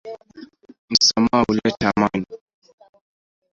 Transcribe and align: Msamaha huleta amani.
Msamaha 0.89 1.43
huleta 1.47 1.91
amani. 1.95 2.25